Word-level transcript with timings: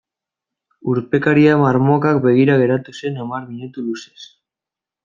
Urpekaria 0.93 1.53
marmokak 1.65 2.19
begira 2.25 2.57
geratu 2.65 2.99
zen 3.03 3.25
hamar 3.27 3.47
minutu 3.53 3.87
luzez. 3.89 4.29